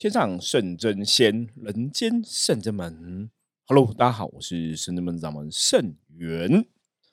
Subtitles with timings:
[0.00, 3.30] 天上圣真仙，人间圣真门。
[3.66, 6.64] Hello，大家好，我是圣真门掌门圣元。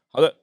[0.08, 0.38] 好的，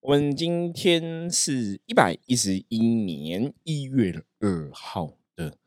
[0.00, 5.58] 我们今天是一百一十一年一月二号的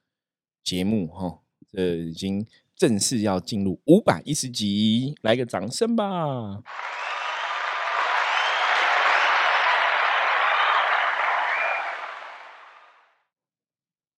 [0.63, 1.41] 节目哈，
[1.71, 2.43] 这已经
[2.75, 6.63] 正式要进入五百一十集，来个掌声吧！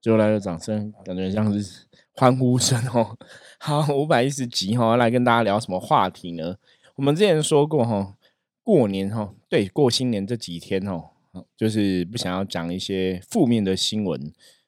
[0.08, 3.18] 又来个掌声，感觉像是欢呼声哦。
[3.60, 6.55] 好，五百一十集哈，来跟大家聊什么话题呢？
[6.95, 8.16] 我们之前说过哈，
[8.64, 11.09] 过年哈，对，过新年这几天哦，
[11.58, 14.17] 就是不想要讲一些负面的新闻，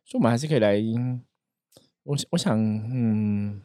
[0.04, 0.78] 所以我们还是可以来。
[2.04, 3.62] 我我想，嗯，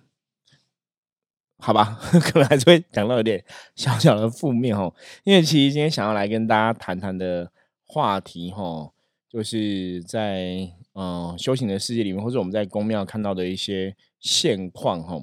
[1.59, 7.51] 好吧， 可能还是会讲到有点小小的负面哦，因为其实今天想要来跟大家谈谈的
[7.85, 8.93] 话题哈，
[9.29, 10.71] 就是在。
[10.95, 15.21] 嗯，修行的世界里面，或者我们在宫庙看到的一些现况，哈，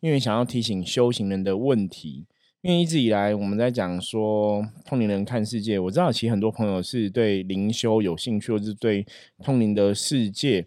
[0.00, 2.26] 因为想要提醒修行人的问题。
[2.62, 9.06] 因为一直以来我们在讲说通灵人看世界，我知道其实很多朋友是对灵修有兴趣，或是对
[9.42, 10.66] 通灵的世界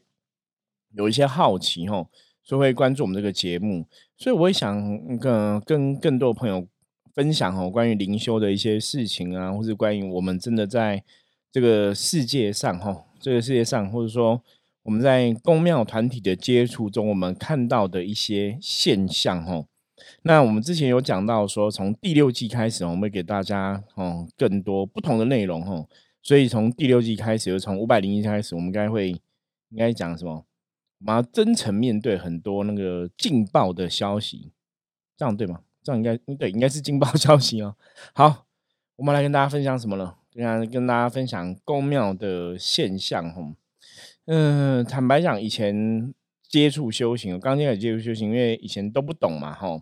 [0.94, 2.08] 有一些好奇，哈，
[2.44, 3.88] 所以会关注我们这个节目。
[4.16, 6.68] 所以我也想跟跟更多朋友
[7.16, 11.03] 分享，哈，关于灵修的一些事情啊，或者关于我们真的在
[11.52, 13.06] 这个世界上，哈。
[13.20, 14.42] 这个世界上，或者说
[14.84, 19.66] 我们在公庙团体的接触中，我们看到的一些现象，哈。
[20.22, 25.86] 那我们之前有讲到说，从第六季开始，我们会给大家哦更多不同的内容，哈。
[26.22, 29.09] 所以从第六季开始，就从五百零一开始，我们该会
[29.70, 30.46] 应该讲什么？
[31.00, 34.52] 我们要真诚面对很多那个劲爆的消息，
[35.16, 35.62] 这样对吗？
[35.84, 37.76] 这样应该对，应该是劲爆消息哦。
[38.14, 38.46] 好，
[38.98, 40.17] 我们来跟大家分享什么了？
[40.38, 43.56] 跟跟大家分享宫庙的现象哈，
[44.26, 46.14] 嗯，坦白讲，以前
[46.48, 49.82] 接触修行，我刚进来接触修行，因为以前都不懂嘛哈。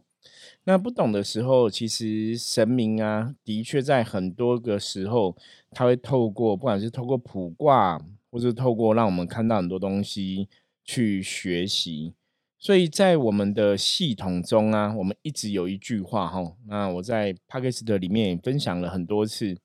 [0.64, 5.36] 那不懂的时候，其实神明啊，的确在很多个时候，
[5.72, 8.02] 他会透过不管是透过卜卦，
[8.32, 10.48] 或是透过让我们看到很多东西
[10.86, 12.14] 去学习。
[12.58, 19.58] 所以在我们的系统中啊，我们一直有一句话哈，那我在 p a k i s t 里面也分享了很多次。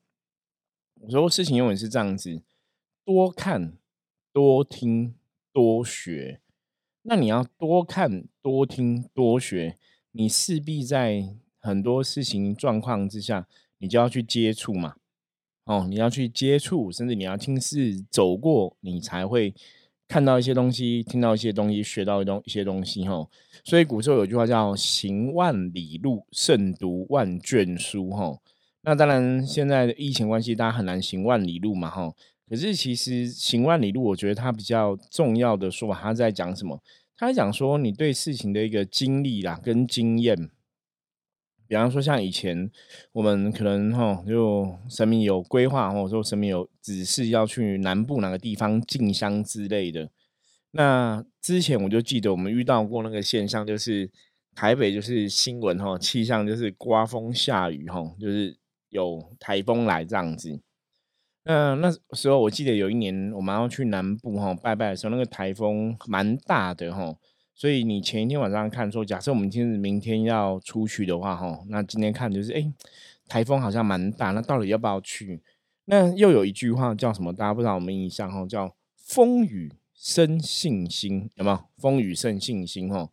[1.03, 2.43] 我说事情永远是这样子，
[3.03, 3.73] 多看、
[4.31, 5.15] 多听、
[5.51, 6.41] 多学。
[7.01, 9.77] 那你要多看、多听、多学，
[10.11, 13.47] 你势必在很多事情状况之下，
[13.79, 14.97] 你就要去接触嘛。
[15.65, 19.55] 哦，你要去接触，甚至你要亲自走过，你才会
[20.07, 23.07] 看到一些东西，听到一些东西，学到一东一些东西。
[23.07, 23.27] 哈，
[23.63, 28.11] 所以古时候有句话叫“行万里路，胜读万卷书”。
[28.13, 28.37] 哈。
[28.83, 32.11] 那当然，现在的疫情关系，大家很难行万里路嘛，哈。
[32.49, 36.81] 可是其实行万里路，我觉得它比较重要的说法，他在讲什么？
[37.15, 40.49] 他在讲说你对事情的一个经历啦，跟经验。
[41.67, 42.69] 比方说，像以前
[43.13, 50.09] 我们可能哈，就神明有规划，或者说神明有指示要去南部哪个地方进香之类的。
[50.71, 54.09] 那之前我就记得我们遇到过那个现象，就是
[54.55, 58.57] 台北就是新闻哈，气象就是刮风下雨哈，就是。
[58.91, 60.59] 有台风来这样子，
[61.45, 67.15] 嗯，那时候我记得有一年我们要去南部哈拜拜的时候，那个台风蛮大的哈，
[67.55, 72.71] 所以你前一天晚上看说，假设我们今日明天要出去的话哈，那今天看就是哎，
[73.27, 75.41] 台风好像蛮大，那到底要不要去？
[75.85, 77.33] 那又有一句话叫什么？
[77.33, 81.59] 大家不知道我们印象哈，叫风雨生信心，有没有？
[81.77, 83.09] 风雨生信心哈，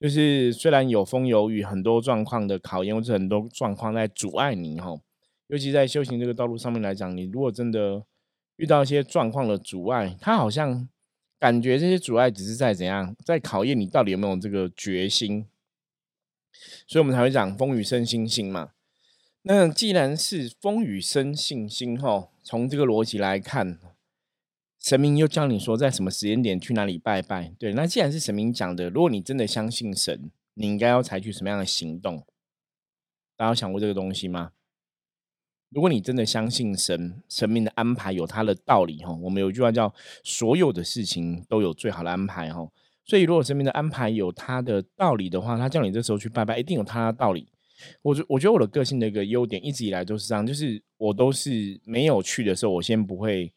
[0.00, 4.98] 就是虽然有风有雨，很多状况的考验或者很多状况在阻碍你哈。
[5.48, 8.04] 尤其在修行这个道路上面来讲，你如果真的
[8.56, 10.88] 遇到一些状况的阻碍，他好像
[11.38, 15.46] 感觉这些阻碍只是在怎样，在考验你到底有没有这个决心，
[16.86, 18.72] 所以我们才会讲风雨生信心嘛。
[19.42, 23.78] 那既然是风雨生信心，哈，从这个逻辑来看，
[24.78, 32.26] 神明又教你说在什么时间点去哪里拜拜，对，那既然是神明讲的，如果你真的相信神，你应该要采取什么样的行动？
[33.36, 34.52] 大家有想过这个东西吗？
[35.70, 39.12] 如果你真的相信神，神明的安排有他的道理哈。
[39.22, 39.92] 我们有一句话叫
[40.24, 42.66] “所有的事情都有最好的安排”哈。
[43.04, 47.46] 所以，如果神明的安排有他的道理的话，他叫你这时候去拜拜，一定有他的道理。
[48.02, 53.52] 我觉我觉得我的个性的一个优点，一直以来都是这样，就是我都是没有去的时候，我先不会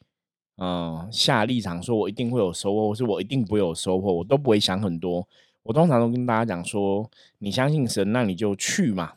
[0.57, 5.27] 嗯下立场说我一定会有收获，或是我一定不会有收获，我都不会想很多。
[5.63, 7.09] 我通常都跟大家讲说，
[7.39, 9.13] 你相信神，那你就去嘛。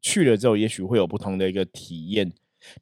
[0.00, 2.32] 去了之后，也许会有不同的一个体验。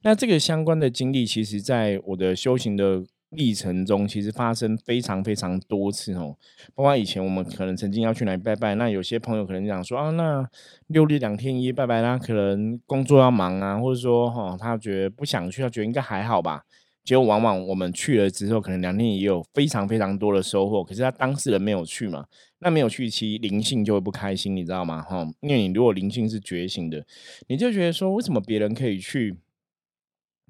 [0.01, 6.35] 那这个相关的经历，其实在我的修行的历程中，其实发生非常非常多次哦。
[6.75, 10.45] 包括以前我们可能曾经要去哪里拜拜，那有些朋友可能讲说啊，那
[10.87, 16.63] 六日两天一夜拜拜，他可能工作要忙啊，或者说哈，他觉得不想去，他觉得应该还好吧。
[17.05, 20.83] 结果往往我们去了之后，可能两天也有非常非常多的收获。
[20.83, 22.25] 可是他当事人没有去嘛，
[22.59, 25.01] 那没有去，期灵性就会不开心，你知道吗？
[25.01, 27.05] 哈，因为你如果灵性是觉醒的，
[27.47, 29.37] 你就觉得说，为什么别人可以去，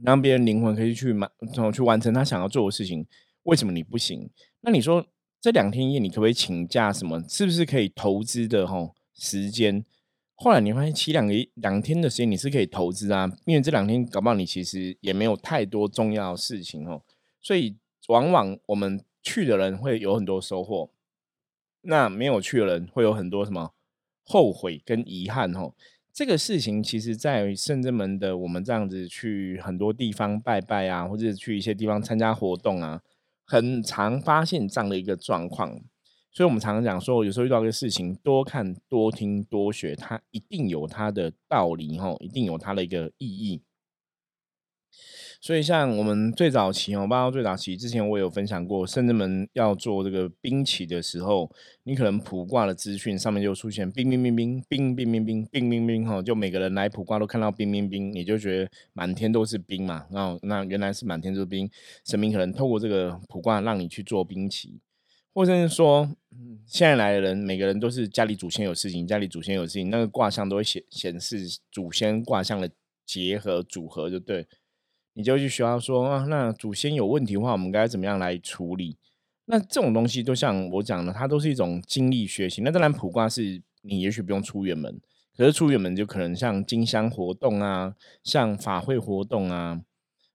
[0.01, 1.29] 让别人灵魂可以去满，
[1.73, 3.05] 去完成他想要做的事情，
[3.43, 4.29] 为什么你不行？
[4.61, 5.05] 那你说
[5.39, 6.91] 这两天夜你可不可以请假？
[6.91, 8.65] 什么是不是可以投资的？
[8.65, 9.85] 哈，时间。
[10.33, 17.01] 后来你发现，其两个两天的时间你是可以投资啊，因为这两天搞不好你其实也没有太多重要的事情哦，
[17.41, 17.75] 所以
[18.07, 20.89] 往往我们去的人会有很多收获，
[21.81, 23.73] 那没有去的人会有很多什么
[24.23, 25.73] 后悔跟遗憾哦。
[26.11, 33.01] 这个事情其实，在圣正门的我们这样子去很多地方拜拜啊，或者去一些地方参加活动啊，
[33.45, 35.79] 很常发现这样的一个状况。
[36.31, 43.61] 所以，我们常常讲说，有时候遇到一个事情，多看、多听、多学，它一定有它的道理，哈，一定有它的一个意义。
[45.41, 51.49] 所以，像我们最早期哦，包括最早期之前，我有分享过，甚至们要做这个兵棋的时候，
[51.83, 61.69] 你可能卜卦的资讯上面就出现兵兵兵兵兵兵兵兵兵兵兵哈，就每个人来卜卦都看到兵兵兵，你就觉得满天都是兵嘛，那那原来是满天都是兵，
[62.05, 64.81] 神明可能透过这个卜卦让你去做兵棋。
[65.33, 66.09] 或者是说，
[66.65, 72.69] 现在来的人，每个人都是家里祖先有事情，家里祖先有事情，那个卦象都会显显示祖先卦象的
[73.05, 74.45] 结合组合，就对，
[75.19, 78.95] 你就去学校说啊，那祖先有问题的话，我们该怎么样来处理？
[79.47, 82.61] 那这种东西就像我讲的，它都是一种经历学习。
[82.61, 84.97] 那当然，卜卦是你也许不用出远门，
[85.35, 89.81] 可是出远门就可能像金香活动啊，像法会活动啊。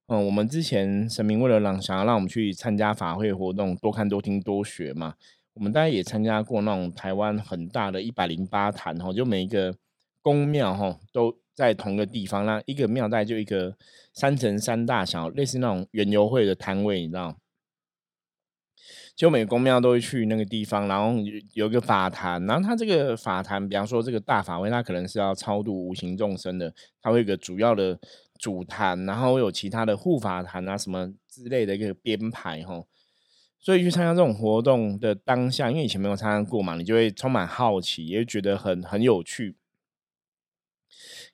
[0.09, 5.15] 嗯，我们之前神明为了让想要让我们去参加法会活动，多看多听多学嘛，
[5.55, 9.75] 我们大家也参加过那种台湾很大的一百零八坛哈，就每一个
[10.21, 13.77] 宫庙哈都在同一个地方，那一个庙带就一个
[14.13, 17.37] 三乘三大小，类似那种园游会的摊位，你知道？
[19.17, 21.15] 就每个宫庙都会去那个地方，然后
[21.53, 27.99] 有个法坛，然后它这个法坛，比方说这个大法会，它可能是要超度无形众生的，它会有个主要的。
[28.37, 32.85] 主坛，然后有其他的护法坛啊，什么之类的一个编排哈，
[33.61, 39.57] 所以去参加这种活动的当下，因为以前没有参加过嘛，你就会充满好奇，也觉得很很有趣。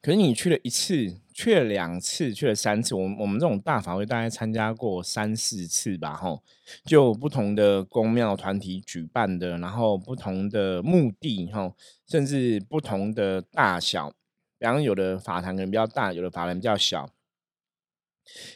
[0.03, 6.43] 可是你去了一次，去了两次，去了三次，我们我们这种大法会大概参加过三四次吧，吼，
[6.85, 11.77] 就不同的公庙团体举办的，然后不同的目的，吼，
[12.09, 14.11] 甚至不同的大小。
[14.59, 17.09] 比方有的法坛可能比较大，有的法坛比较小。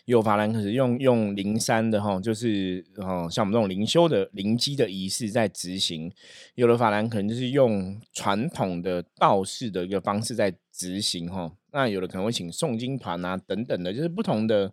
[0.05, 6.11] 有法兰可是用用灵山的哈，就是哦，像我们这种灵修的灵机的仪式在执行；
[6.55, 11.53] 有的法兰可能就是用传统的道士的一个方式在执行哈。
[11.73, 14.73] 那有的可能会请诵经团啊等等的，就是不同的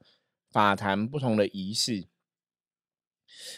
[0.52, 2.06] 法坛、不同的仪式。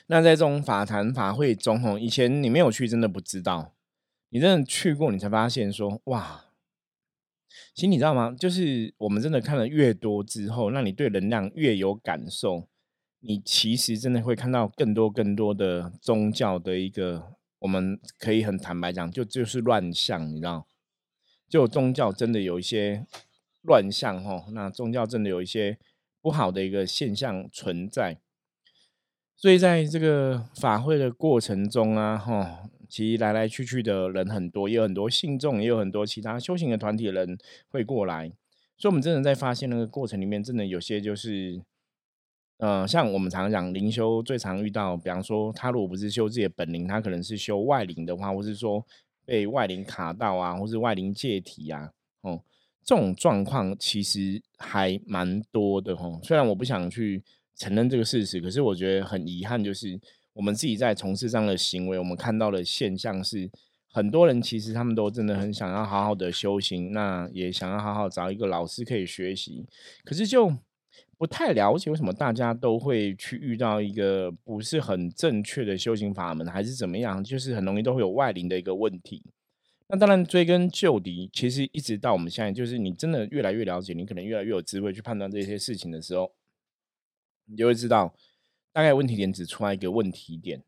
[0.07, 3.73] 那在这种法坛法会中哈，以前你没有去，真的不知道；
[4.29, 6.45] 你真的去过，你才发现说哇。
[7.73, 8.35] 其实你知道吗？
[8.37, 12.67] 就是我们真的看了越多之后，那你对能量越有感受，
[13.19, 20.67] 你其实真的会看到更多更多的宗教的一个，我们可以很坦白讲，就就是乱象，你知道？
[21.49, 23.05] 就宗教真的有一些
[23.61, 25.77] 乱象哈，那宗教真的有一些
[26.21, 28.19] 不好的一个现象存在，
[29.35, 32.69] 所以在这个法会的过程中啊，哈。
[32.93, 37.35] 其实来来去去的人很多，也有很多信众，也有很多其他修行的团体的人
[37.69, 38.31] 会过来，
[38.77, 41.59] 所以，我们真的在发现那个过程里面，真的有些就是，
[42.57, 48.85] 呃，像我们常常讲灵修，最常遇到，比方说，他如果不是修自己的本灵，他可能是修外灵的话，或是说
[49.25, 51.89] 被外灵卡到啊，或是外灵借体啊，
[52.21, 52.43] 哦，
[52.83, 56.19] 这种状况其实还蛮多的哦。
[56.21, 57.23] 虽然我不想去
[57.55, 59.99] 承认这个事实，可是我觉得很遗憾，就是。
[60.33, 63.49] 我们自己在从事这样的行为，我们看到的现象是，
[63.91, 69.65] 很多人其实他们都真的很想要好好的修行，那也想要好好找一个老师可以学习，
[70.03, 70.51] 可是就
[71.19, 79.23] 不太了解为什么大家都会去遇到一个不是很正确的修行法门，还是怎么样，就是很容易都会有外灵的一个问题。
[79.87, 86.31] 那当然追根究底，其实一直到我们现在，就是你真的越来越了解，你可能越来越有智慧去判断这些事情的时候，
[87.45, 88.15] 你就会知道。
[88.73, 90.63] 大概问题点只出来一个问题点，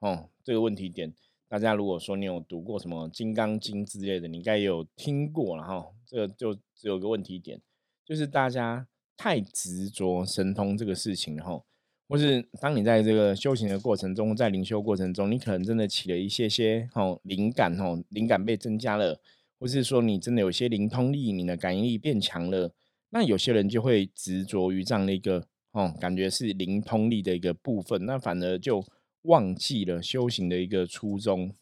[0.00, 1.14] 哦，这个问题点，
[1.48, 5.86] 大家如果说你有读过什么《金刚经》之类的，你应该有听过了哈。
[6.06, 7.60] 这个就只有个问题点，
[8.04, 8.86] 就是大家
[9.16, 11.62] 太执着神通这个事情哈。
[12.08, 19.18] 或是当你在这个修行的过程中，在灵修过程中，你可能真的起了一些些哦灵感哦，灵感被增加了，
[19.58, 22.70] 或是说你真的有些灵通力，你的感应力变强了。
[23.10, 28.84] 那有些人就会执着于这样的一个哦，感觉是灵通力的一个部分，那反而就
[29.22, 31.52] 忘记了修行的一个初衷。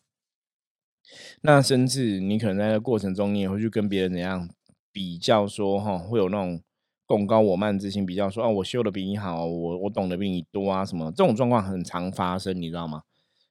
[1.42, 4.48] 那甚至你可能在这过程中，你也会去跟别人怎样
[4.92, 6.62] 比较，说哈，会有那种。
[7.06, 13.02] 共高我慢之心，比较说啊，我修的比你好，我我懂得比你多啊，什么这种状况很常发生，你知道吗？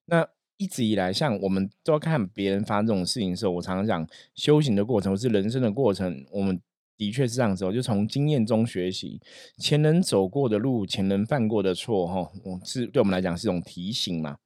[0.06, 0.28] 那
[0.58, 6.60] 一直以来，像我们都要看别人发生这种事情的时候，我常常讲修行的过程或是人生的过程，我们
[6.98, 9.20] 的确是这样子，就从经验中学习，
[9.58, 14.38] 前人走过的路，前人犯过的错，哈，我是对我们来讲是一种提醒嘛。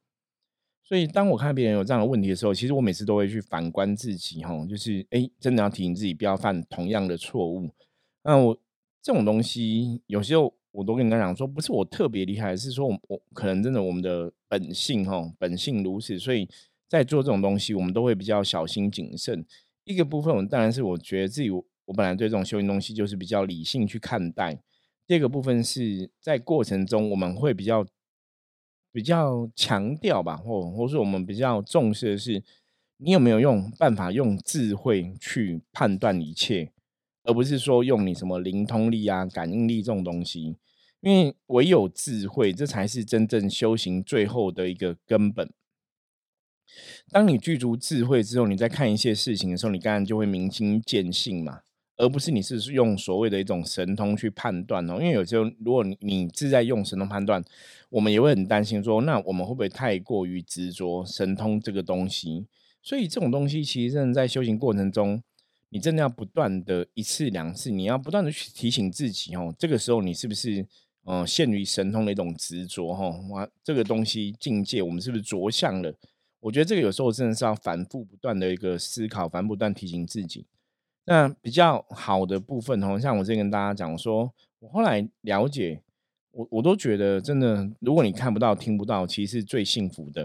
[0.84, 7.70] 所以当我看别人有这样的问题的时候，其实我每次都会去反观自己，哈，就是哎，真的要提醒自己不要犯同样的错误。
[8.22, 8.58] 那我。
[9.00, 16.46] 这种东西有时候我都跟人家讲说，不是我特别厉害，是说我我可能真的我们的本性哈，本性如此，所以
[16.88, 19.46] 在做这种东西，我们都会比较小心谨慎。
[19.84, 21.48] 一个部分，我当然是我觉得自己
[21.88, 24.60] 我本来对这种修行东西就是比较理性去看待。
[25.06, 27.86] 第二个部分是在过程中我们会比较
[28.92, 32.42] 比较强调吧，或或是我们比较重视的是，
[32.98, 36.72] 你有没有用办法用智慧去判断一切。
[37.24, 40.56] 而不是说用你什么灵通力啊、感应力这种东西，
[41.00, 45.52] 因为唯有智慧，这才是真正修行最后的一个根本。
[47.10, 51.60] 当你具足智慧之后，你在看一些事情的时候，你当然就会明心见性嘛，
[51.98, 54.94] 而不是你是用所谓的一种神通去判断哦。
[54.94, 57.44] 因为有时候，如果你你是在用神通判断，
[57.90, 62.46] 我们也会很担心说，那我们会不会太过于执着神通这个东西？
[62.82, 65.22] 所以这种东西其实真的在修行过程中。
[65.70, 70.66] 你真的要不断的一次两次，你要不断的去提醒自己哦，这个时候你是不是
[71.04, 73.10] 呃陷于神通的一种执着哈？
[73.28, 75.92] 哇，这个东西境界我们是不是着相了？
[76.40, 80.46] 我觉得这个有时候真的是要反复不断的一个思考，反复不断提醒自己。
[81.08, 85.82] 那比较好的部分哦，像我之前跟大家讲说，我后来了解，
[86.30, 90.22] 我我都觉得真的，如果你看不到、听不到，其实是最幸福的，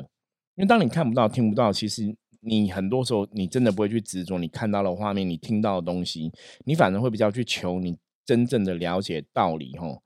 [0.55, 2.15] 因为当你看不到、听不到，其实。
[2.45, 6.29] 你很多时候，你真的不会去执着你看到的画面，你听到的东西，
[6.65, 10.03] 你反而会比较去求你真正的了解道理，吼，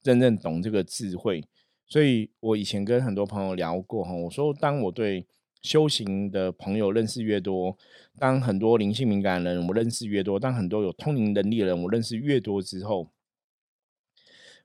[0.00, 1.44] 真正懂这个智慧。
[1.88, 5.26] 所以我以前跟很多朋友聊过，哈，我说当我对
[5.62, 7.76] 修行的朋友认识越多，
[8.18, 13.10] 当很多灵性敏感的人我认识越多，当很多有通灵能力的人我认识越多之后，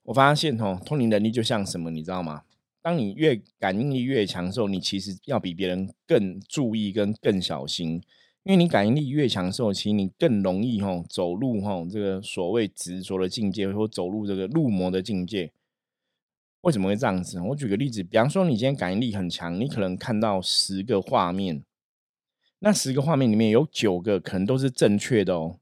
[0.03, 2.43] 我发现，哦，通灵能力就像什么，你知道吗？
[2.81, 8.01] 当你越感应力越强的时候，你其实要比别人更注意跟更小心，
[8.43, 15.51] 因为你感应力越强的时候，其实你更容易吼走入吼这个所谓执着的境界，或走入这个入魔的境界。
[16.65, 17.39] 为什么会这样子？
[17.39, 21.63] 我举个例子，比方说你今天感应力很强，你可能看到十个画面，
[22.57, 25.59] 那十个画面里面有九个可能都是正确的哦。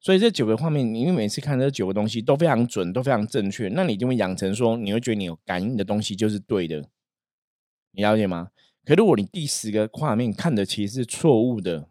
[0.00, 6.88] 所以这九个画面，你因为每次看这九个东西都非常准，都非常正确，那你就会养成说，你会觉得你有感应的东西就是对的，
[7.92, 8.48] 你了解吗？
[8.86, 11.90] 可如果你第十个画面看的其实是错误的，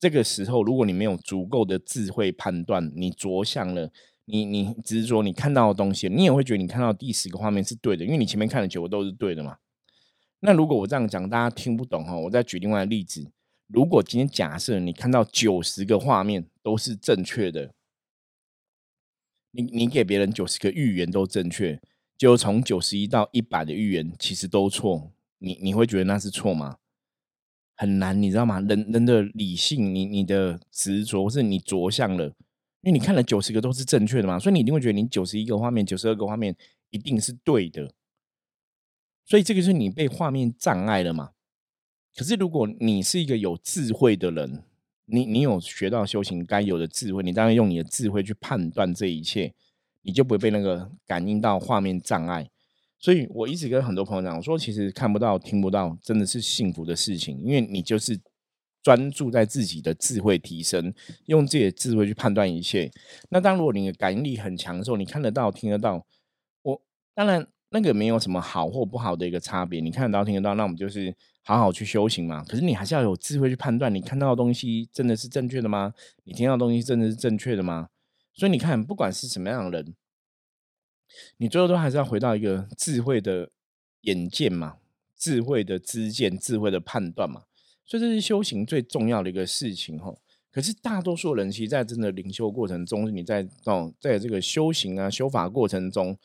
[0.00, 3.92] 这个时候如果你没有足够的智慧判断，你着相了，
[4.32, 9.58] 你你执着你看到的东西，你也会觉得你看到第十个画面是对的，因为你前面看的九个都是对的嘛。
[10.40, 13.30] 那如果我这样讲，大家听不懂哈，我再举另外的例子。
[13.66, 17.74] 如果今天假设你看到九十个画面都是正确的，
[19.50, 21.78] 你你给别人九十个预言都正确，
[22.16, 26.78] 就从九十一到一百的预言其实都错，你你会觉得那是错吗？
[27.76, 28.60] 很难，你知道吗？
[28.60, 32.32] 人人的理性，你你的执着或是你着相了，
[32.82, 36.54] 因为你看了九十个都是正确的嘛，所以你一定会觉得你九十一个画面、九十二个画面
[36.90, 37.92] 一定是对的，
[39.24, 41.30] 所以这个是你被画面障碍了嘛？
[42.14, 44.64] 可是，如果你是一个有智慧的人，
[45.06, 49.54] 你你有学到修行该有的智慧，你当然用你的智慧去判断这一切，
[50.02, 52.50] 你就不会被那个感应到画面障碍。
[52.98, 58.20] 所以我一直跟很多朋友讲，我说其实看不到、听不到，真的是幸福的事情，因为你就是
[58.82, 60.92] 专注在自己的智慧提升，
[61.26, 62.90] 用自己的智慧去判断一切。
[63.30, 66.04] 那当如果你的感应力很强的时候，你看得到、听得到，
[66.62, 66.82] 我
[67.14, 71.14] 当然那个没有什么好或不好的一个差别，你看得到、听得到，那我们就是。
[71.44, 75.92] 好好去修行嘛，可是你还是要有智慧去判断，你看到的东西真的是正确的吗？
[76.22, 77.88] 你听到的东西真的是正确的吗？
[78.32, 79.92] 所以你看，不管是什么样的人，
[81.38, 83.50] 你最后都还是要回到一个智慧的
[84.02, 84.76] 眼见嘛，
[85.16, 87.42] 智慧的知见，智慧的判断嘛。
[87.84, 90.14] 所以这是修行最重要的一个事情哈。
[90.50, 96.16] 可是大多数人其实，在真的灵修过程中，你在哦，在这个修行啊、修法过程中，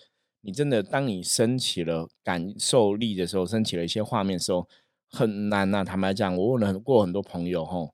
[0.41, 4.67] 你真的当你升起了感受力的时候，升起了一些画面的时候，
[5.09, 5.83] 很难呐。
[5.83, 7.93] 坦白讲，我问了过很多朋友，吼，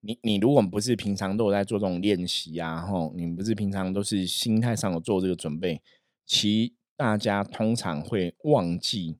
[0.00, 5.82] 你你如果不是平常都有在做这种练习啊，吼，你不是平常都是心态上有做这个准备，
[6.24, 9.16] 其大家通常会忘记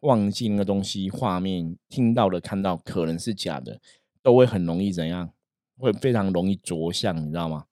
[0.00, 3.80] 忘记那个东西画面，听到的看到可能是假的，
[4.22, 5.30] 都会很容易怎样，
[5.76, 7.64] 会非常容易着相，你知道吗？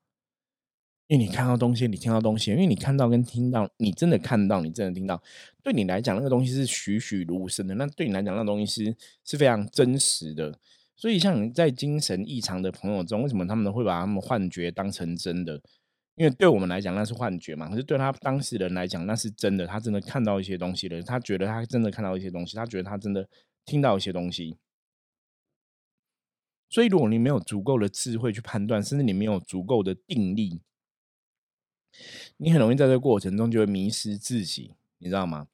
[1.08, 5.22] 因为你看到东西，你听到东西，因为你看到跟听到，你真的看到，你真的听到，
[5.62, 10.58] 对你来讲那个东西是栩栩如生的，那对你来讲那东西是是非常真实的。
[10.96, 15.62] 所以像在精神异常的朋友中，为什么他们会把他们幻觉当成真的？
[16.16, 23.28] 因为对我们来讲那是幻觉嘛，可是对他当事人来讲那是真的，他真的看到一些东西了，他觉得他真的看到一些东西，他觉得他真的
[23.64, 24.56] 听到一些东西。
[26.68, 30.62] 所以如果你没有足够的智慧去判断，甚至你没有足够的定力。
[32.38, 35.48] 你很容易在这个过程中就会迷失自己，你知道吗？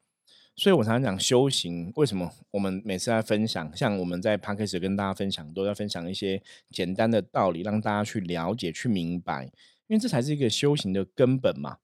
[0.54, 9.50] 所以我常常讲修行，为什么我们每次在分享，像我们在 p a d k a s 跟大家分享，都要分享一些简单的道理，让大家去了解、去明白，
[9.88, 11.78] 因为这才是一个修行的根本嘛。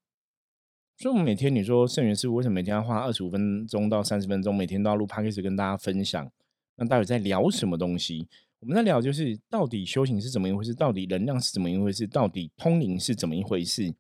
[0.97, 6.31] 所以，我们每天你说圣元师傅为什么每天要花二十五分钟到三十分钟，每天都要录 p a d k a s 跟大家分享？
[6.77, 8.29] 那到底在聊什么东西？
[8.61, 10.75] 我们在聊就是到底修行是怎么一回事？
[10.75, 12.07] 到底能量是怎么一回事？
[12.09, 13.95] 到底通灵是怎么一回事？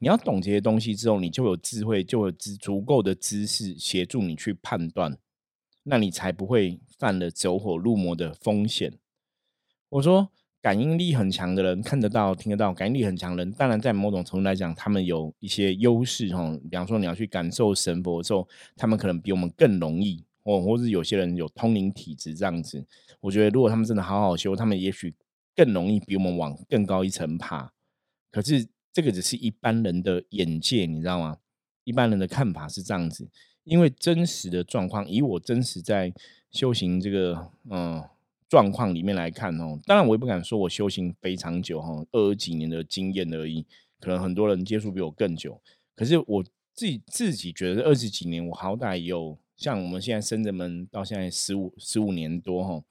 [0.00, 5.16] 你要懂这些东西之后，你就有智慧，就有知足够的知识协助你去判断，
[5.84, 8.98] 那你才不会犯了走火入魔的风险。
[9.90, 10.30] 我说，
[10.64, 16.58] 感应力很强的人，看得到、听得到，感应力很强的人，当然在某种程度来讲，他们有一些优势哈。
[16.70, 22.82] 比方说，你要去感受神佛的时候，他们可能比我们更容易，或或是有些人有通灵体质这样子。
[23.20, 25.14] 我觉得，如果他们真的好好修，他们也许
[25.54, 27.70] 更容易比我们往更高一层爬。
[28.30, 28.66] 可是。
[28.94, 31.38] 这个只是一般人的眼界，你知道吗？
[31.82, 33.28] 一般人的看法是这样子，
[33.64, 36.14] 因为真实的状况，以我真实在
[36.52, 38.00] 修行这个嗯
[38.48, 43.66] 状况里面来看哦，当然我也不敢说我修行非常久哈，二十几年的经验而已，
[43.98, 45.60] 可能很多人接触比我更久。
[45.96, 52.84] 可是我自己自己觉得二十几年，我好歹有像我们现在深圳门到现在十五十五年多哈，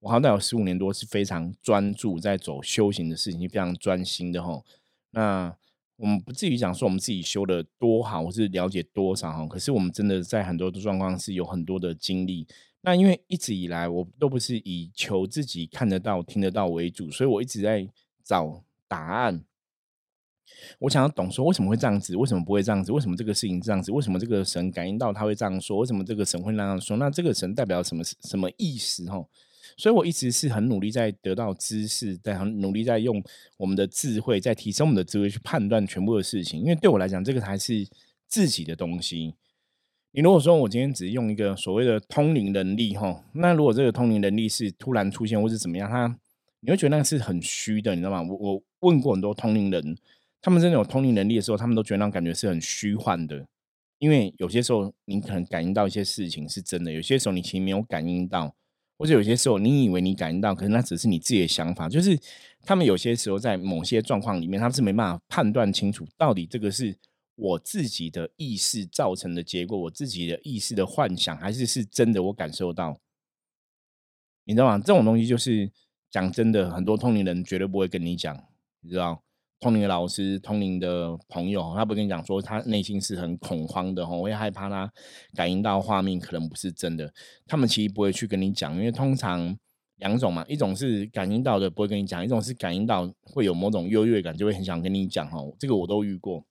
[0.00, 4.62] 我好歹有十五年多是非常专注在走修行的事情，非常专心的哈。
[5.12, 5.56] 那
[5.96, 9.46] 我们不至于讲说我们自己修的多好，或是了解多少哈。
[9.46, 12.46] 可是我们真的在很多的状况是有很多的经历。
[12.86, 17.84] 那因为一直以来我都不是以求自己看得到、听得到为主，所以我一直在
[18.22, 19.44] 找答案。
[20.78, 22.92] 我想要懂说为什么会这样子，为什么不会这样子？
[22.92, 23.90] 为什么这个事情这样子？
[23.90, 25.78] 为什么这个神感应到他会这样说？
[25.78, 26.96] 为什么这个神会那样说？
[26.96, 29.04] 那这个神代表什么什么意思？
[29.10, 29.26] 哈。
[29.76, 33.20] 所以，我一直是很努力在得到知识，在很努力在用
[33.56, 36.60] 我们的智慧，在提升我们的智慧去判断全部的事情。
[36.60, 37.84] 因为对我来讲，这个才是
[38.28, 39.34] 自己的东西。
[40.16, 46.16] 你如果说我今天只是用一个所谓的通灵能力，哈，那如果这个通灵能力是突然出现或是怎么样，他
[46.60, 48.22] 你会觉得那是很虚的，你知道吗？
[48.22, 49.94] 我我问过很多通灵人，
[50.40, 53.46] 他们真的有通灵能力的时候，他们都觉得那感觉是很虚幻的。
[53.98, 58.54] 因为有些时候你可能感应到一些事情是真的，有些时候你其实没有感应到。
[58.96, 61.90] 或者有些时候，你以为你感应到，可是那只是你自己的想法。
[61.90, 62.18] 就是
[62.62, 66.96] 他们有些时候在某些状况里面，他们是没办法判断清楚，到底这个是
[67.36, 72.98] 我自己的意识造成的结果，我自己的意识的幻想，还是是真的我感受到？
[74.44, 74.78] 你知道吗？
[74.78, 75.70] 这种东西就是
[76.10, 78.36] 讲真的，很多通灵人绝对不会跟你讲，
[78.80, 79.22] 你知道。
[79.58, 84.92] 通灵的老师、通灵的朋友，他不跟你讲说他内心是很恐慌的，吼，会害怕他
[85.34, 87.10] 感应到画面可能不是真的。
[87.46, 89.56] 他们其实不会去跟你讲，因为通常
[89.96, 96.46] 两种嘛，一种是感应到的不会跟你讲，一种是感应到会有某种优越感，就会很想跟你讲，吼，这个我都遇过。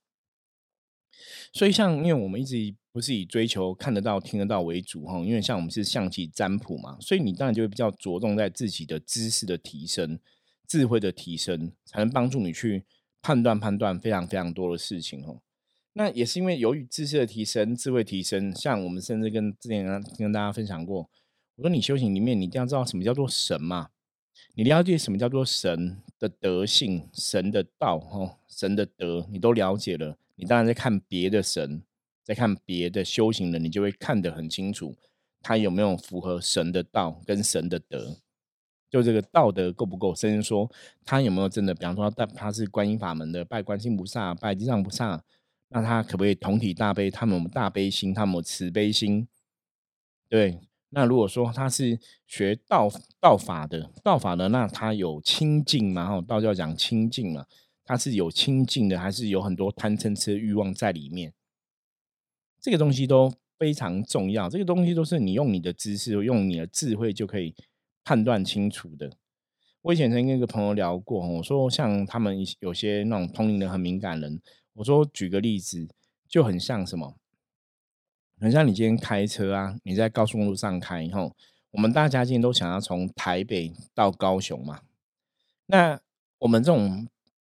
[1.52, 10.18] 所以像因为我们一直不是以追求看得到、听得到为主，哈，因为像我们是象棋占卜嘛，所以你当然就会比较着重在自己的知识的提升、
[10.66, 12.84] 智慧的提升，才能帮助你去。
[13.22, 15.40] 判断判断非常非常多的事情哦，
[15.94, 19.84] 那也是因为由于知识的提升、智慧提升，像我们甚至跟之前
[20.16, 21.10] 跟大家分享过，
[21.56, 23.88] 我说你修行里面你一定要知道什么叫做神嘛，
[24.54, 31.82] 你了解什么叫做神的德性、神的道、哦、神的德，你都了解了，你当然在看别的神，
[32.22, 34.96] 在看别的修行人，你就会看得很清楚，
[35.42, 38.16] 他有没有符合神的道跟神的德。
[38.88, 40.14] 就这个道德够不够？
[40.14, 40.70] 甚至说
[41.04, 45.24] 他有没有真的，比方说他他是观音法门的，拜观音菩萨，拜地藏菩萨，
[45.70, 47.10] 那他可不可以同体大悲？
[47.10, 49.26] 他们有大悲心，他们有慈悲心？
[50.28, 50.60] 对。
[50.90, 52.88] 那如果说他是学道
[53.20, 56.06] 道法的，道法的，那他有清净嘛？
[56.06, 57.44] 哈，道教讲清净嘛，
[57.86, 61.32] 他是有清净的，还是有很多贪嗔痴欲望在里面？
[62.60, 64.50] 这个东西都非常重要。
[64.50, 67.54] 这个东西都是你用你的知识、用你的智慧就可以
[68.02, 69.12] 判断清楚的。
[69.82, 75.88] 我以前曾经跟一个朋友聊过，我说像他们有些那种通灵的很敏感人，我说举个例子，
[76.28, 77.16] 就很像什么，
[78.40, 81.36] 很像你今天开车啊，你在高速公路上开，后
[81.70, 84.80] 我们大家今天都想要从台北到高雄嘛，
[85.66, 86.00] 那
[86.38, 87.06] 我们这种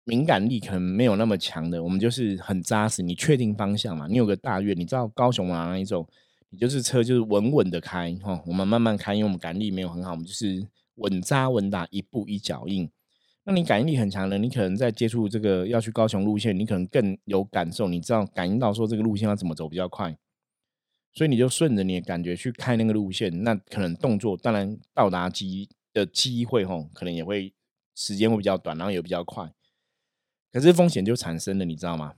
[0.09, 6.07] 敏感力可能没有那么强的，我们就是很扎实，你确定方向嘛，你有个大约，你知道高雄往哪里走，
[6.49, 10.67] 你就是车就是稳稳的开，哈，我们慢慢开，因为我们感力没有很好，我们就是。
[11.01, 12.89] 稳扎稳打，一步一脚印。
[13.45, 20.17] 那你感应力很强的，你可能在接触这个要去高雄路线，你可能更有感受，你知道感应到说这个路线要怎么走比较快，
[21.13, 23.45] 所以你就顺着你的感觉去开那个路线。
[23.45, 27.53] 那可能动作当然到达机的机会吼，可能也会
[27.95, 29.49] 时间会比较短，然后也比较快。
[30.51, 32.15] 可是风险就产生了，你知道吗？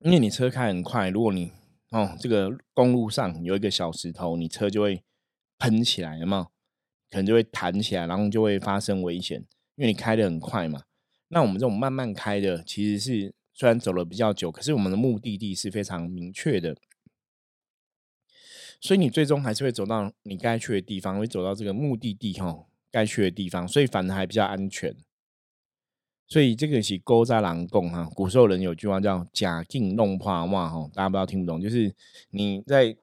[0.00, 1.52] 因为你车开很快，如果你
[1.90, 5.02] 哦这个公路上有一个小石头，你车就会
[5.58, 6.44] 喷起来，有没有？
[7.08, 9.40] 可能就会弹起来，然后就会发生危险，
[9.76, 10.82] 因为你开的很快嘛。
[11.28, 16.76] 那我们这种慢慢开的，其实是虽然走了比较久，可是我们的目的地是非常明确的，
[18.80, 24.94] 所以你最终还是会走到你该去的地方，会走到这个目的地哈，该去的地方，所以反而还比较安全。
[26.26, 31.94] 所以这个是勾扎狼共哈，古时候人有句话叫“假镜弄破袜”哈，大家不知道听不懂，就是
[32.30, 32.96] 你在。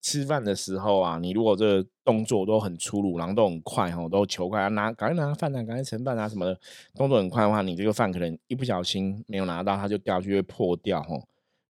[0.00, 6.58] 吃饭的时候啊，你如果这个动作都很粗鲁，然后都很快哈，都求快啊，拿赶快拿饭啊，赶快盛饭啊什么的，
[6.94, 11.20] 动作很快的话，你这个饭可能一不小心没有拿到，它就掉下去会破掉哈。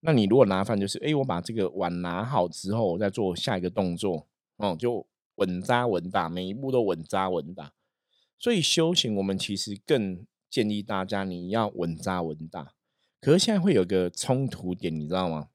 [0.01, 4.27] 那你如果拿饭就是，哎，我把这个碗拿好之后，我再做下一个动作，
[4.59, 5.05] 哦，就
[5.37, 7.73] 稳扎稳打，每一步都稳扎稳打。
[8.39, 12.75] 所以修行，我们其实更建议大家你要稳扎稳打。
[13.21, 15.49] 可是现在会有个冲突点，你知道吗？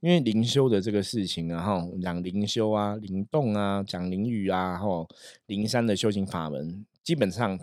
[0.00, 5.06] 因为灵修的这个事情啊，哈，讲灵修啊、灵动啊、讲灵语啊，哈，
[5.46, 7.58] 灵山的修行法门，基本上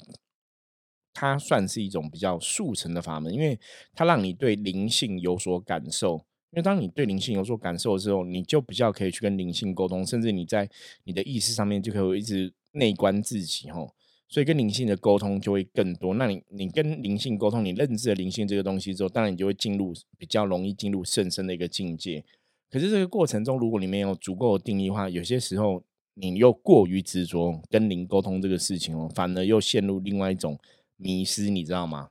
[1.13, 3.59] 它算是一种比较速成的法门，因为
[3.93, 6.25] 它让你对灵性有所感受。
[6.51, 10.69] 因为当你对灵性有所感受的时候，你就比较可以去跟灵性沟通，甚至你在
[11.03, 13.93] 你的意识上面就可以一直内观自己，吼。
[14.29, 16.13] 所以跟灵性的沟通就会更多。
[16.13, 22.23] 那你你跟灵性沟通，你认知了灵性这个东西之后，当然你就会进入比较容易进入甚深的一个境界。
[22.69, 30.59] 可是这个过程中，如果你没有足够的定义的话，有些时候你又过于执着跟灵沟通这个事情哦，反而又陷入另外一种
[30.95, 32.09] 迷失，你知道吗？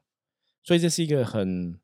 [0.65, 1.79] 所以这是一个很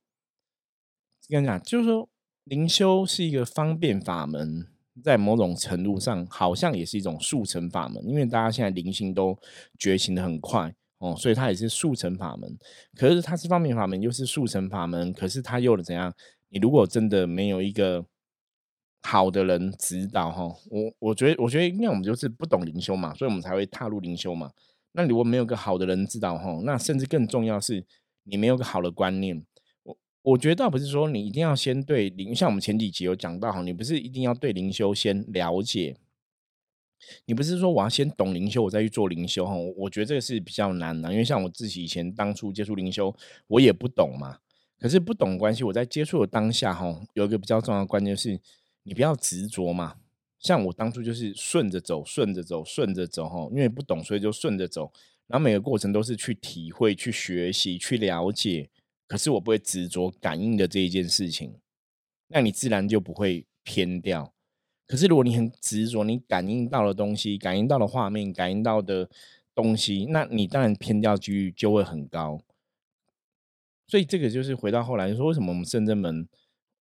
[1.29, 2.09] 跟你讲，就是说
[2.43, 4.74] 灵修是一个方便法门。
[5.03, 9.37] 在某种程度上，好像也是一种速成法门，因为大家现在灵性都
[9.79, 12.57] 觉醒的很快哦，所以它也是速成法门。
[12.95, 16.15] 可是它是方便法门，又是速成法门，可是它又怎样？
[16.49, 18.05] 你如果真的没有一个
[19.03, 24.53] 好的人指导哈，我我觉得，我觉得，因为我们就是不懂灵修嘛，所以我们才会踏入灵修嘛。
[24.93, 27.85] 那如果没有个好的人指导哈，那甚至更重要是，
[28.23, 29.45] 你没有个好的观念。
[30.25, 35.99] 我觉得倒不是说你一定要先对灵，像我们前几集有讲到哈，你不是一定要对灵修先了解，
[37.27, 39.55] 你不是说我要先懂灵修，我再去做灵修哈。
[39.77, 43.15] 我觉得这个是比较难的，因为像我自己以前当初接触灵修，
[43.49, 44.39] 我也不懂嘛。
[44.81, 48.41] 可是不懂关系，我在接触的当下哈，有一个比较重要的关键是，
[48.85, 49.97] 你不要执着嘛。
[50.39, 54.91] 像我当初就是顺着走，顺着走，顺着走哈，因为不懂，所以就顺着走，
[55.27, 58.71] 然后每个过程都是去体会、去学习、去了解。
[59.15, 61.55] 可是我不会执着感应的这一件事情，
[62.27, 64.35] 那你自然就不会偏掉。
[64.89, 69.09] 可是如果你很执着，你感应到的东西、感应到的画面、感应到的
[69.55, 72.43] 东西，那你当然偏掉几率就会很高。
[73.87, 76.29] 所以这个就是回到后来说，为什么我们深圳门，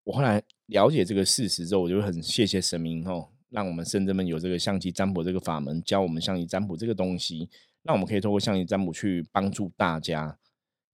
[0.06, 7.48] 我后来了解这个事实之后，我就很谢谢神明哦，让我们深圳门有这个象棋占卜这个法门，教我们象棋占卜这个东西，
[7.84, 10.40] 那我们可以通过象棋占卜去帮助大家。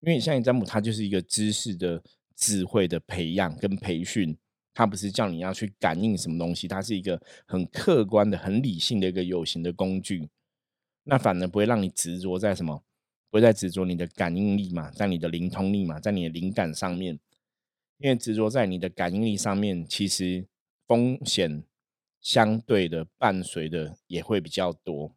[0.02, 2.02] 因为像你占卜，它就是一个知识的
[2.36, 4.38] 智慧的培养跟培训，
[4.74, 10.30] 它不是叫你要去感应什么东西，它是一个很客观的、很理性的一个有形的工具。
[11.04, 12.84] 那反而不会让你执着在什么，
[13.30, 17.20] 不会再执着你的感应力嘛，在你的灵通力嘛，在你的灵感上面。
[17.98, 20.48] 因为执着在你的感应力上面，其实
[20.88, 21.64] 风险
[22.20, 25.16] 相对的伴随的也会比较多。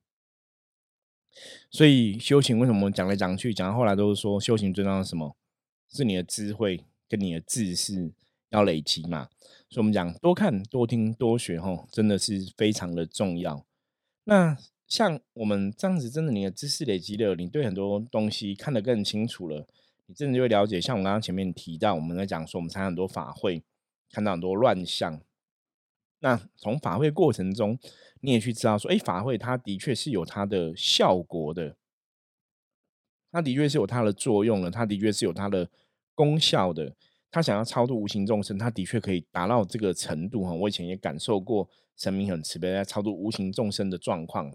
[1.70, 5.37] 所以修行为什么讲来讲去讲到后来都是说修行最重要的什么？
[5.90, 8.12] 是你的智慧跟你的知识
[8.51, 9.29] 要累积嘛？
[9.70, 13.64] 所以我们讲多看多听多学吼，真的是非常的重要。
[14.25, 19.66] 那像我们这样子，真的你的知识累积了，你对很多东西看得更清楚了，
[20.07, 20.81] 你真的就会了解。
[20.81, 23.62] 像我刚刚前面提到，我们在讲说我们参加很多法会，
[24.11, 25.20] 看到很多乱象，
[26.20, 27.79] 那从法会过程中，
[28.20, 31.77] 你也去知道说，哎，法会它的确是有它的效果的，
[33.31, 35.70] 它的确是有它的作用的，它的确是有它的
[36.14, 36.94] 功效的。
[37.31, 40.53] 他想要超度无形众生，他的确可以达到这个程度哈。
[40.53, 44.55] 我以前也感受过神明很慈悲，在超度无形众生的状况。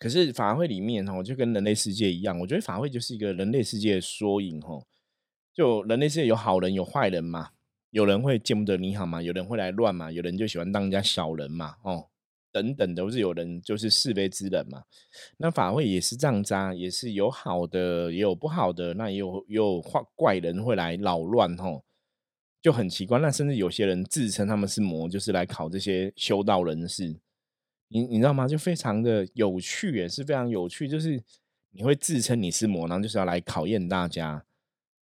[0.00, 4.84] 可是法会里面哈，就跟人类世界一样，我觉得法会就是一个人类世界的缩影哈。
[5.54, 7.50] 就人类世界有好人有坏人嘛，
[7.90, 12.08] 有人会见不得你好嘛，有人会来乱嘛，有人就喜欢当人家小人嘛，哦，
[12.52, 14.84] 等等都是有人就是是非之人嘛。
[15.36, 21.82] 那法会也是这样子啊，也是有好的，也有不好的，那也有也有坏怪人会来扰乱哦，
[22.62, 23.18] 就很奇怪。
[23.18, 27.16] 那甚至有些人自称他们是魔，就是来考这些修道人士。
[27.88, 28.46] 你你知道吗？
[28.46, 30.86] 就非常的有趣，也是非常有趣。
[30.86, 31.20] 就是
[31.72, 34.44] 你会自称你是魔，然后就是要来考验大家，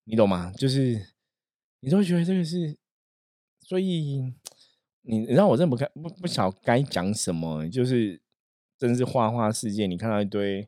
[0.04, 0.52] 你懂吗？
[0.58, 1.15] 就是
[1.80, 2.78] 你都会觉得这个是，
[3.62, 4.34] 所以
[5.02, 7.68] 你让我真不该不不晓该讲什么。
[7.70, 8.22] 就是
[8.78, 10.68] 真是花花世界，你看到一堆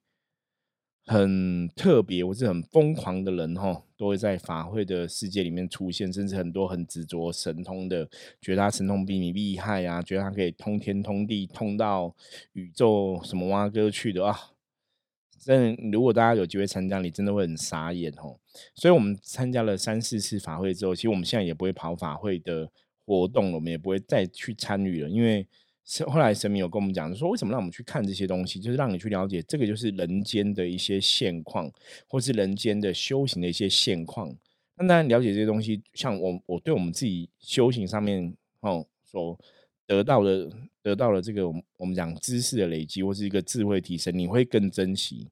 [1.05, 3.83] 很特别或是很疯狂的人哈。
[3.97, 8.07] 都会在法会的世界里面出现，甚至很多很执着神通的，
[8.39, 12.15] 觉得他神通比你厉害啊，觉得他可以通天通地，通到
[12.53, 14.51] 宇宙什么蛙哥去的啊！
[15.39, 18.37] 真如果大家有机会参加，你真的会很傻眼哦。
[18.75, 22.69] 所以我们参加了三四次法会之后，其实我们现在也不会跑法会的
[23.05, 25.47] 活动了，我们也不会再去参与了，因为。
[26.05, 31.71] 后来神明有跟我们讲，说为什么让我们去看这些东西，就是让你去了解这个就是人间的一些现况，
[32.09, 34.35] 或是人间的修行的一些现况。
[34.75, 39.39] 那当然了解这些东西，像我我对我们自己修行上面哦所
[39.85, 40.51] 得到的
[40.83, 45.29] 得到了这个我们讲知识的累积，或是一个智慧提升，你会更珍惜，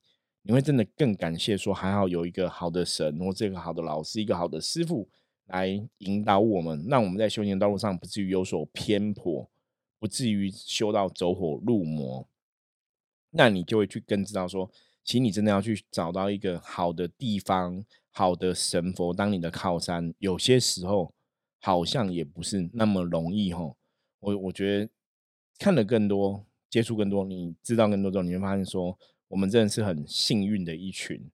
[0.48, 5.10] 你会真的更感谢，说还好有一个好的神或这个好的老师，一个好的师傅
[5.48, 9.50] 来引导我们，让我们在修行道路上不至于有所偏颇。
[9.98, 12.28] 不至于修到走火入魔，
[13.32, 14.70] 那你就会去更知道说，
[15.04, 21.12] 其实你真的要去找到一个好的地方、好的神佛当你的靠山，有些时候
[21.60, 23.74] 好像也不是那么容易哈。
[24.20, 24.90] 我我觉得
[25.58, 28.96] 看了更多、接触更多，你知道更多之后，你会发现说，
[29.30, 31.30] 我们真的是很幸运的一群。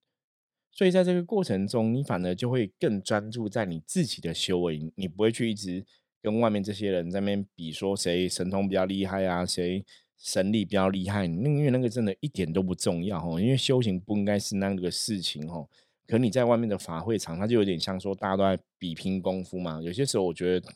[0.71, 5.85] 所以在这个过程中，你反而就会更专注在你自己的修为，你不会去一直。
[6.23, 9.83] 跟外面这些人在那边比，说谁神通比较厉害啊，谁
[10.19, 11.25] 神力比较厉害？
[11.25, 15.67] 那因为那个真的一点都不重要哦，因为修行不应该是那个事情哦。
[16.05, 19.81] 可你在外面的法会场，它就有点像说大家都在比拼功夫嘛。
[19.81, 20.73] 有些时候我觉得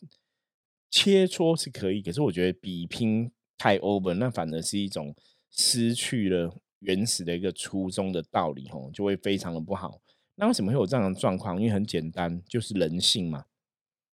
[0.90, 5.14] 切磋是可以，可是我觉得比拼太 over，那反而是一种
[5.52, 10.00] 失去了原始的一个初衷的道理吼，就会非常的不好。
[10.34, 11.58] 那为什么会有这样的状况？
[11.60, 13.44] 因为很简单，就是人性嘛。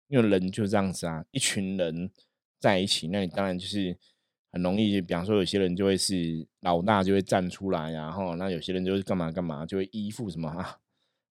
[0.10, 2.12] 因为人就这样子啊，一群人
[2.60, 3.98] 在一起，那你当然就是
[4.52, 5.02] 很容易。
[5.02, 10.78] 比方说，有些人就会是老大，就会站出来，然后那有些人就是干嘛干嘛，就会依附什么啊，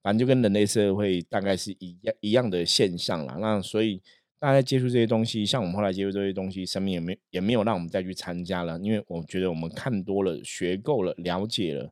[0.02, 3.36] 反正就跟人类社会大概是一样一样的现象啦。
[3.40, 4.02] 那所以
[4.42, 11.88] 大家接触这些东西，像我们后来接触这些东西，生命也没也没有让我们再去参加了，因为我觉得我们看多了、学够了、了解了。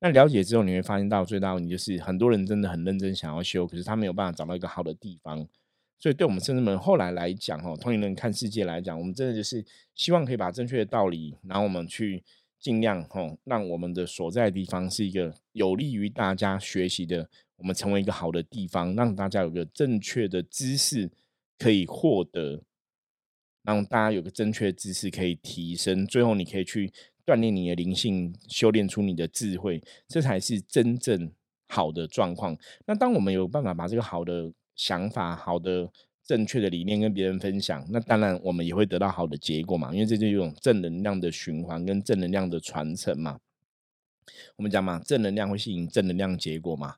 [0.00, 5.46] 那了解之后，你会发现到最大问题就是，很多人真的很认真想要修，可是他没有办法找到一个好的地方。
[6.00, 12.24] 所以，对我们圣人们后来来讲，哈，同龄人看世界来讲，我们真的就是希望可以把正确的道理，然后我们去
[12.58, 21.08] 尽量，哈，让我们的所在的地方是一个有利于大家学习的，我们成为一个好的地方，让大家有个正确的知识
[21.58, 22.62] 可以获得，
[23.62, 26.92] 让大家有个正确的知识可以提升，最后你可以去
[27.24, 31.32] 锻炼你的灵性，修炼出你的智慧，这才是真正
[31.68, 32.56] 好的状况。
[32.86, 34.52] 那当我们有办法把这个好的。
[34.74, 35.92] 想法好的、
[36.24, 39.92] 正确的理念跟别人分享，那当然我们也会得到好的结果嘛。
[39.92, 43.38] 因为这就是一种正能量的循环跟正能量的传承嘛。
[44.56, 46.96] 我们讲嘛，正能量会吸引正能量结果嘛。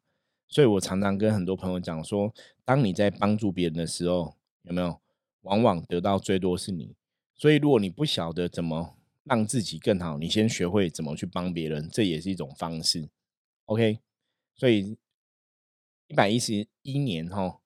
[0.49, 2.33] 所以我常常跟很多朋友讲说，
[2.65, 5.01] 当你在帮助别人的时候，有没有
[5.43, 6.95] 往往得到最多是你。
[7.35, 13.09] 所以如果你不晓得怎么让自己更好，你先学会怎么去帮别人，这也是一种方式。
[13.67, 14.01] OK，
[14.55, 14.99] 所以
[16.09, 17.61] 一百一十一年哈。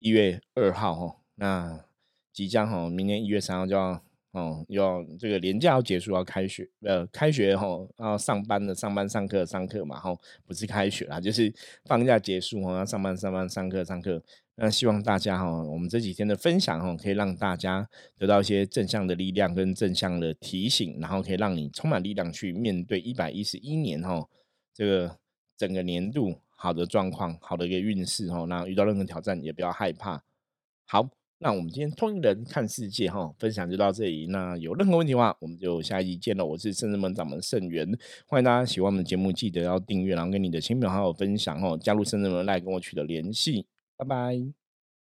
[0.00, 1.84] 一月二号哈，那
[2.32, 11.52] 即将哈，明年一月三号就要哦，要这个年假要结束，要开学呃，开学哈，要上班的上班上课上课嘛哈，不是开学啦，就是
[11.86, 14.22] 放假结束哈，要上班上班上课上课。
[14.60, 24.28] 那希望大家哈，我们这几天的分享哈，可以让大家得到一些正向的力量跟正向的提醒，然后可以让你充满力量去面对一百一十一年哈，
[24.74, 25.16] 这个
[25.56, 26.34] 整个年度。
[26.60, 28.44] 好的状况，好的一个运势哦。
[28.48, 30.20] 那遇到任何挑战也不要害怕。
[30.86, 34.26] 好，那我们今天通灵人看世界哈，分享就到这里。
[34.26, 36.44] 那有任何问题的话，我们就下一集见了。
[36.44, 37.88] 我是圣人门掌门圣元，
[38.26, 43.64] 欢迎大家喜欢我们的节目，记得要订阅，然后跟你的亲朋好友分享哦，加入圣人门来跟我取得联系。
[43.98, 44.52] 拜拜。